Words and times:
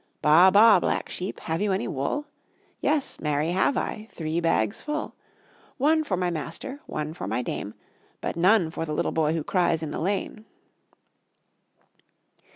Bah, 0.23 0.49
bah, 0.49 0.79
black 0.79 1.09
sheep, 1.09 1.39
Have 1.41 1.61
you 1.61 1.71
any 1.71 1.87
wool? 1.87 2.25
Yes, 2.79 3.19
marry, 3.19 3.51
have 3.51 3.77
I, 3.77 4.07
Three 4.11 4.39
bags 4.39 4.81
full; 4.81 5.13
One 5.77 6.03
for 6.03 6.17
my 6.17 6.31
master, 6.31 6.79
One 6.87 7.13
for 7.13 7.27
my 7.27 7.43
dame, 7.43 7.75
But 8.19 8.35
none 8.35 8.71
for 8.71 8.83
the 8.83 8.95
little 8.95 9.11
boy 9.11 9.33
Who 9.33 9.43
cries 9.43 9.83
in 9.83 9.91
the 9.91 9.99
lane. 9.99 10.45